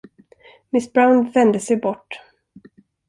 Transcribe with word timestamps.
Miss 0.71 0.87
Brown 0.91 1.31
vände 1.31 1.59
sig 1.59 1.77
bort. 1.79 2.19